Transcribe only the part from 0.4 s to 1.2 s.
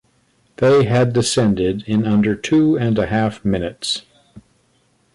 They had